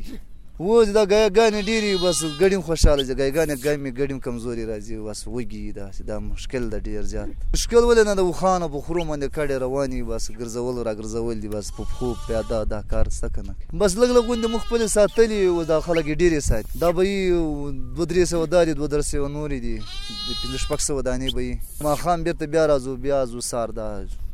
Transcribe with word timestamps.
اوس 0.64 0.88
دا 0.96 1.02
ګایګانې 1.12 1.60
ډېرې 1.70 1.90
بس 2.04 2.18
ګډیم 2.40 2.62
خوشحاله 2.68 3.02
دي 3.08 3.14
ګایګانې 3.20 3.54
ګامې 3.64 3.90
ګډیم 4.00 4.18
کمزوري 4.26 4.64
راځي 4.70 4.96
بس 5.06 5.20
وږي 5.34 5.62
داسې 5.80 6.00
دا 6.10 6.16
مشکل 6.32 6.62
ده 6.72 6.78
ډېر 6.88 7.02
زیات 7.12 7.28
مشکل 7.54 7.82
ولې 7.84 8.04
نه 8.08 8.14
د 8.18 8.20
وخانه 8.30 8.66
په 8.74 8.78
خرو 8.88 9.04
باندې 9.10 9.28
کډې 9.36 9.56
روانې 9.64 9.98
بس 10.10 10.24
ګرځول 10.40 10.76
را 10.88 10.92
ګرځول 11.00 11.36
دي 11.42 11.48
بس 11.54 11.66
په 11.76 11.82
پښو 11.90 12.08
پیاده 12.26 12.58
دا 12.74 12.80
کار 12.92 13.06
څه 13.18 13.26
که 13.34 13.42
نه 13.46 13.54
بس 13.80 13.90
لږ 14.00 14.10
لږ 14.16 14.24
غوندې 14.28 14.48
مو 14.52 14.58
خپلې 14.64 14.86
ساتلې 14.96 15.40
او 15.50 15.64
دا 15.72 15.78
خلک 15.86 16.04
یې 16.10 16.20
ډېرې 16.22 16.40
ساتي 16.48 16.70
دا 16.82 16.88
به 16.96 17.02
یې 17.10 17.24
دوه 17.96 18.06
درې 18.10 18.24
سوه 18.32 18.46
دا 18.54 18.60
دي 18.66 18.72
دوه 18.80 18.88
درې 18.92 19.04
سوه 19.12 19.28
نورې 19.36 19.58
دي 19.64 19.76
پنځه 20.42 20.58
شپږ 20.64 20.80
سوه 20.88 21.00
دانې 21.08 21.28
به 21.36 21.42
یې 21.48 21.54
ماښام 21.86 22.18
بېرته 22.26 22.44
بیا 22.54 22.64
راځو 22.70 22.92
بیا 23.04 23.18
ځو 23.32 23.40
سار 23.52 23.68
دا 23.80 23.88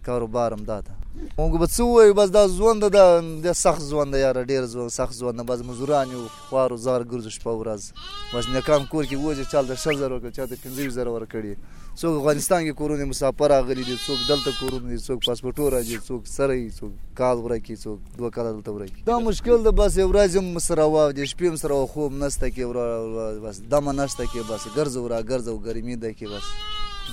کاروبار 0.06 0.50
هم 0.54 0.64
دا 0.70 0.78
ده 0.86 1.05
موږ 1.38 1.52
به 1.60 1.66
څه 1.66 1.82
وایو 1.84 2.14
بس 2.14 2.28
دا 2.36 2.42
ژوند 2.58 2.82
ده 2.96 3.04
د 3.44 3.48
سخت 3.64 3.82
ژوند 3.90 4.10
ده 4.14 4.18
یاره 4.24 4.42
ډېر 4.50 4.64
ژوند 4.72 4.90
سخت 5.00 5.14
ژوند 5.20 5.36
ده 5.40 5.44
بس 5.50 5.60
مزوران 5.68 6.06
یو 6.14 6.22
خوار 6.48 6.70
زار 6.86 7.00
ګرځو 7.12 7.30
شپه 7.36 7.52
ورځ 7.60 7.82
بس 8.32 8.44
ناکام 8.56 8.82
کور 8.92 9.04
کې 9.10 9.16
وځي 9.26 9.44
چال 9.52 9.64
د 9.68 9.74
شل 9.82 9.96
زره 10.02 10.12
ورکړي 10.14 10.32
چا 10.38 10.44
د 10.50 10.54
پنځه 10.62 10.88
زره 10.98 11.10
ورکړي 11.16 11.52
څوک 12.00 12.12
افغانستان 12.20 12.60
کې 12.64 12.72
کورونه 12.80 13.04
مسافر 13.12 13.48
راغلي 13.54 13.84
دي 13.88 13.96
څوک 14.06 14.18
دلته 14.30 14.50
کورونه 14.60 14.86
دي 14.92 14.98
څوک 15.08 15.18
پاسپورټ 15.28 15.58
راځي 15.76 15.96
څوک 16.10 16.22
سره 16.36 16.54
څوک 16.78 16.92
کال 17.20 17.36
ورکی 17.48 17.76
څوک 17.84 17.98
دوه 18.20 18.30
کال 18.38 18.46
دلته 18.56 18.70
ورکی 18.78 19.02
دا 19.10 19.18
مشکل 19.30 19.58
ده 19.68 19.72
بس 19.82 19.94
ورځم 20.10 20.46
سره 20.68 20.82
وا 20.94 21.04
د 21.18 21.20
شپې 21.30 21.50
سره 21.64 21.76
خوب 21.96 22.10
نشته 22.24 22.46
کې 22.46 22.64
ور 22.70 22.78
بس 23.44 23.56
دمه 23.74 23.92
نشته 24.00 24.24
کې 24.32 24.40
بس 24.50 24.62
ګرځو 24.78 25.00
را 25.12 25.20
ګرځو 25.30 25.54
ګرمي 25.68 25.96
ده 26.02 26.10
کې 26.16 26.26
بس 26.34 26.46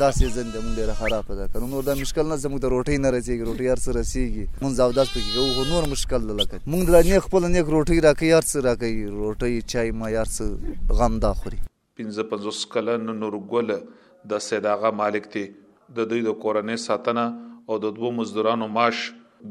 دا 0.02 0.08
سیزن 0.18 0.48
د 0.54 0.62
مونږ 0.62 0.78
ډیره 0.82 0.94
خراب 1.00 1.26
ده 1.40 1.46
کنه 1.56 1.68
نور 1.72 1.84
دا 1.88 1.94
مشکل 1.98 2.30
نه 2.30 2.36
زموږ 2.44 2.62
د 2.62 2.70
روټۍ 2.74 2.96
نه 3.02 3.10
رسیږي 3.16 3.44
روټۍ 3.50 3.68
هر 3.72 3.82
څه 3.84 3.92
رسیږي 3.98 4.46
مونږ 4.62 4.78
زو 4.78 4.88
داس 4.98 5.12
پکې 5.12 5.38
کوو 5.38 5.54
خو 5.58 5.66
نور 5.72 5.90
مشکل 5.92 6.26
ده 6.30 6.38
لکه 6.40 6.60
مونږ 6.76 6.90
د 6.96 7.06
نیک 7.10 7.26
خپل 7.26 7.46
نیک 7.56 7.70
روټۍ 7.74 8.00
راکې 8.06 8.40
هر 8.40 8.46
څه 8.46 8.68
راکې 8.68 9.20
روټۍ 9.20 9.60
چای 9.74 9.94
ما 10.00 10.10
هر 10.16 10.34
څه 10.38 10.98
غم 11.02 11.20
دا 11.26 11.32
خوري 11.44 11.60
15 12.02 12.28
50 12.34 12.64
کلن 12.74 13.06
نورګل 13.22 13.72
د 14.34 14.44
سیداغه 14.48 14.94
مالک 15.04 15.30
دی 15.38 15.46
د 16.02 16.10
دوی 16.14 16.26
د 16.32 16.38
کورنۍ 16.48 16.82
ساتنه 16.86 17.28
او 17.72 17.80
د 17.88 17.96
دوو 18.02 18.14
مزدورانو 18.24 18.72
معاش 18.80 19.06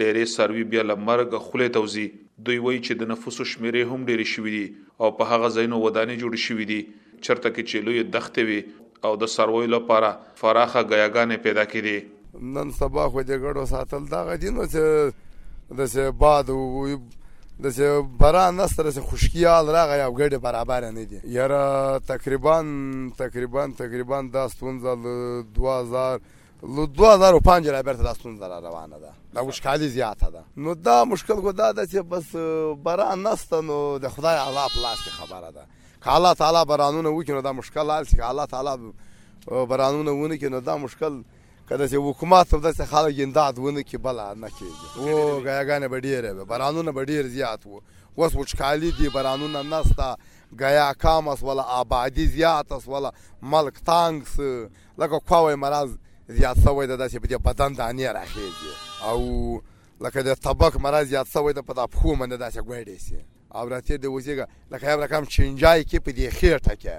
ډېرې 0.00 0.24
سروي 0.36 0.64
بیا 0.74 0.82
لمرګه 0.90 1.38
خولې 1.46 1.74
توزي 1.76 2.06
دوی 2.48 2.58
وایي 2.66 2.80
چې 2.86 3.00
د 3.02 3.10
نفوسو 3.12 3.46
شمیرې 3.52 3.92
هم 3.92 4.04
ډېرې 4.08 4.26
شوې 4.32 4.50
دي 4.56 4.66
او 5.06 5.10
په 5.20 5.30
هغه 5.32 5.50
ځایونو 5.56 5.80
ودانې 5.84 6.20
جوړې 6.24 6.44
شوې 6.46 6.66
دي 6.70 6.80
چرته 7.28 7.54
کې 7.54 7.62
چې 7.70 7.86
لوی 7.86 8.02
دښتې 8.16 8.42
وي 8.48 8.60
او 9.08 9.12
د 9.24 9.32
سرویو 9.36 9.72
لپاره 9.76 10.10
فراخه 10.42 10.82
غیاګانې 10.92 11.44
پیدا 11.48 11.64
کړي 11.72 12.44
نن 12.56 12.74
سبا 12.82 13.06
خو 13.14 13.24
جګړو 13.32 13.68
ساتل 13.74 14.10
دا 14.16 14.22
غدي 14.30 14.54
نو 14.58 14.68
چې 14.74 15.72
د 15.82 15.92
سه 15.96 16.10
باد 16.24 16.54
او 16.54 16.62
د 17.60 18.00
باران 18.18 18.60
نستره 18.60 18.90
سه 18.90 19.00
خشکیال 19.00 19.68
راغی 19.70 20.00
او 20.00 20.12
ګډه 20.14 20.38
برابر 20.38 20.90
نه 20.90 21.04
دي 21.04 21.20
یاره 21.24 21.98
تقریبا 22.06 22.62
تقریبا 23.18 23.66
تقریبا 23.78 24.22
د 24.32 24.48
2000 25.52 26.20
له 26.62 26.86
2005 26.86 27.66
را 27.66 27.82
بیرته 27.82 28.02
د 28.02 28.12
ستونزه 28.14 28.46
روانه 28.46 28.98
ده 28.98 29.12
دا 29.34 29.42
مشکل 29.44 29.88
زیاته 29.88 30.30
ده 30.30 30.42
نو 30.56 30.74
دا 30.74 31.04
مشکل 31.04 31.34
کو 31.40 31.52
دا 31.52 31.72
ده 31.72 31.86
چې 31.86 31.96
بس 32.12 32.26
باران 32.82 33.22
نسته 33.26 33.60
نو 33.60 33.98
د 33.98 34.08
خدای 34.08 34.36
الله 34.38 34.66
په 34.74 34.80
لاس 34.82 34.98
کې 34.98 35.10
خبره 35.10 35.50
ده 35.50 35.64
که 36.02 36.10
الله 36.16 36.34
تعالی 36.34 36.64
بارانونه 36.66 37.08
وکړي 37.24 37.30
نو 37.30 37.40
دا 37.40 37.52
مشکل 37.52 37.90
حل 37.90 38.04
شي 38.04 38.16
که 38.16 38.28
الله 38.30 38.46
تعالی 38.46 38.92
بارانونه 39.70 40.10
ونه 40.10 40.36
کړي 40.38 40.42
نو 40.50 40.60
دا 40.60 40.76
مشکل 40.78 41.22
کله 41.72 41.88
چې 41.88 41.94
حکومت 41.94 42.54
هم 42.54 42.60
داسې 42.60 42.82
خلک 42.86 43.14
انداد 43.20 43.58
ونه 43.58 43.82
کې 43.82 43.96
بل 43.96 44.20
نه 44.40 44.48
کېږي 44.50 45.10
او 45.10 45.40
غیاګانې 45.44 45.86
به 45.92 45.98
ډېرې 46.06 46.30
وي 46.36 46.44
بارانونه 46.44 46.90
به 46.92 47.04
ډېر 47.04 47.24
زیات 47.36 47.66
وو 47.66 47.80
اوس 48.18 48.34
وچکالي 48.36 48.90
دي 48.98 49.08
بارانونه 49.08 49.62
نسته 49.62 50.16
غیا 50.60 50.92
کامس 50.94 51.42
ولا 51.42 51.62
آبادي 51.80 52.26
زیات 52.26 52.72
اس 52.72 52.88
ولا 52.88 53.10
ملک 53.42 53.76
تانګس 53.78 54.40
لکه 54.98 55.18
کوه 55.28 55.54
مرز 55.56 55.96
زیات 56.38 56.56
سوی 56.64 56.86
د 56.86 56.98
داسې 57.08 57.16
په 57.22 57.28
دې 57.28 57.32
بدن 57.46 57.74
دانې 57.80 58.08
راخېږي 58.16 59.04
او 59.04 59.62
لکه 60.00 60.22
د 60.22 60.34
طبق 60.34 60.76
مرز 60.80 61.06
زیات 61.08 61.26
سوی 61.34 61.52
د 61.52 61.58
په 61.68 61.72
د 61.78 61.86
پخو 61.92 62.14
منه 62.14 62.36
داسې 62.38 62.54
ګوړې 62.54 63.00
سي 63.00 63.24
او 63.54 63.68
راته 63.68 63.96
د 63.96 64.04
وزیګه 64.06 64.44
لکه 64.70 64.90
یو 64.90 65.00
رقم 65.02 65.24
چنجای 65.24 65.84
کې 65.84 65.96
په 66.04 66.10
دې 66.18 66.28
خېټه 66.38 66.74
کې 66.82 66.98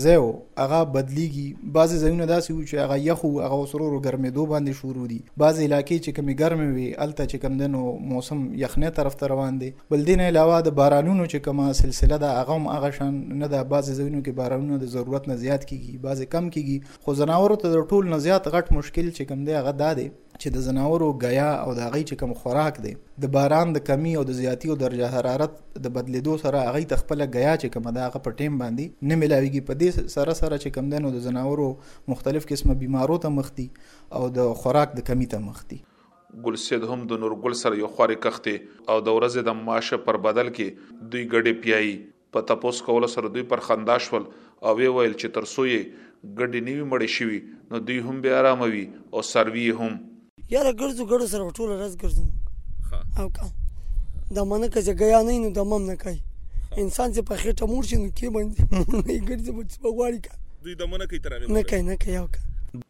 زیو 0.00 0.26
هغه 0.62 0.80
بدليږي 0.96 1.72
بعضي 1.76 2.00
ځایونه 2.02 2.26
داسې 2.32 2.50
وي 2.56 2.64
چې 2.64 2.82
هغه 2.82 2.98
یخو 3.04 3.30
هغه 3.44 3.62
وسرورو 3.62 4.02
ګرمېدو 4.08 4.44
باندې 4.50 4.82
شروع 4.82 5.06
دي 5.14 5.18
بعضي 5.44 5.64
علاقې 5.68 6.04
چې 6.04 6.20
کمی 6.20 6.36
ګرمې 6.42 6.76
وي 6.76 6.90
الته 7.06 7.26
چې 7.32 7.42
کم 7.46 7.56
دنو 7.62 7.86
موسم 8.12 8.44
یخنه 8.64 8.92
طرف 9.00 9.18
ته 9.24 9.32
روان 9.34 9.62
دي 9.64 9.72
بل 9.96 10.04
دین 10.10 10.24
علاوه 10.26 10.60
د 10.68 10.76
بارانونو 10.82 11.28
چې 11.30 11.44
کما 11.48 11.70
سلسله 11.80 12.20
ده 12.26 12.34
هغه 12.42 12.58
هم 12.60 12.70
هغه 12.76 12.92
شان 13.00 13.16
نه 13.44 13.50
ده 13.56 13.64
بعضي 13.72 13.96
ځایونو 13.98 14.20
کې 14.28 14.38
بارانونه 14.44 14.84
د 14.84 14.92
ضرورت 14.98 15.32
نه 15.34 15.40
زیات 15.46 15.66
کیږي 15.72 16.06
بعضي 16.06 16.30
کم 16.38 16.52
کیږي 16.58 17.02
خو 17.08 17.18
زناورو 17.24 17.60
ته 17.66 17.74
د 17.78 17.90
ټول 17.96 18.14
نه 18.14 18.22
زیات 18.28 18.52
غټ 18.56 18.78
مشکل 18.80 19.10
چې 19.10 19.32
کم 19.34 19.44
دی 19.46 19.52
دی 19.54 19.60
هغه 19.62 19.78
دا 19.80 19.92
دی 20.00 20.10
چې 20.42 20.52
د 20.54 20.62
زناورو 20.66 21.08
غیا 21.22 21.48
او 21.64 21.72
د 21.78 21.90
غي 21.94 22.00
چې 22.06 22.20
کوم 22.20 22.30
خوراک 22.42 22.78
دی 22.84 22.92
د 23.24 23.28
باران 23.36 23.74
د 23.74 23.82
کمی 23.88 24.14
او 24.20 24.22
د 24.30 24.36
زیاتی 24.38 24.70
او 24.74 24.76
درجه 24.82 25.10
حرارت 25.16 25.58
د 25.86 25.92
بدلیدو 25.98 26.34
سره 26.44 26.62
هغه 26.68 26.88
تخپل 26.92 27.22
غیا 27.36 27.52
چې 27.58 27.74
کوم 27.76 27.88
دا 27.98 28.06
هغه 28.06 28.22
په 28.28 28.38
ټیم 28.40 28.56
باندې 28.62 29.10
نه 29.10 29.18
ملاويږي 29.22 29.66
په 29.68 29.82
دې 29.82 30.14
سره 30.14 30.36
سره 30.42 30.58
چې 30.62 30.74
کوم 30.78 30.90
دنو 30.94 31.12
د 31.16 31.22
زناورو 31.26 31.68
مختلف 32.14 32.48
قسمه 32.52 32.78
بیمارو 32.84 33.18
ته 33.26 33.34
مخ 33.40 33.52
دي 33.60 33.68
او 34.20 34.24
د 34.40 34.52
خوراک 34.64 34.96
د 35.00 35.06
کمی 35.10 35.28
ته 35.36 35.44
مخ 35.48 35.60
دي 35.74 35.80
ګل 36.48 36.58
سید 36.64 36.88
هم 36.94 37.00
د 37.12 37.22
نورګل 37.22 37.56
سره 37.62 37.80
یو 37.82 37.92
خوري 37.98 38.18
کخته 38.26 38.56
او 38.56 38.98
د 39.08 39.18
ورځې 39.18 39.50
د 39.50 39.60
معاشه 39.62 40.00
پر 40.08 40.22
بدل 40.28 40.52
کې 40.58 41.12
دوی 41.14 41.24
غړي 41.28 41.64
پیایي 41.66 41.94
په 42.36 42.48
تپوس 42.50 42.82
کول 42.90 43.06
سره 43.16 43.28
دوی 43.34 43.44
پر 43.54 43.60
خنداش 43.68 44.06
ول 44.16 44.24
او 44.62 44.72
وی 44.78 44.86
ویل 44.96 45.14
چې 45.20 45.26
ترسوې 45.36 45.78
ګډې 46.38 46.60
نیوي 46.68 46.84
مړې 46.92 47.08
شوي 47.16 47.38
نو 47.70 47.76
دوی 47.86 47.98
هم 48.06 48.16
به 48.24 48.30
آرام 48.40 48.60
وي 48.74 48.84
او 49.12 49.20
سروي 49.32 49.66
هم 49.80 49.92
یاره 50.54 50.72
ګرځو 50.80 51.02
ګړو 51.12 51.24
سره 51.32 51.42
ټول 51.56 51.68
راز 51.82 51.94
ګرځو 52.02 52.24
او 53.20 53.26
کا 53.36 53.44
دا 54.36 54.42
منه 54.52 54.68
کځه 54.74 54.92
غیا 55.00 55.20
نه 55.28 55.34
نو 55.44 55.48
دمم 55.58 55.82
نه 55.90 55.96
کوي 56.02 56.18
انسان 56.82 57.08
چې 57.14 57.20
په 57.30 57.34
خېټه 57.42 57.64
مور 57.72 57.84
شي 57.90 57.96
نو 58.02 58.08
کې 58.18 58.28
باندې 58.36 59.02
نه 59.02 59.20
ګرځي 59.28 59.50
په 59.86 59.90
غواړي 59.96 60.18
کا 60.26 60.32
دوی 60.64 60.74
دمنه 60.82 61.04
کوي 61.10 61.20
ترامه 61.24 61.48
نه 61.56 61.62
کوي 61.70 61.82
نه 61.88 61.96
کوي 62.04 62.16
او 62.20 62.26
کا 62.34 62.42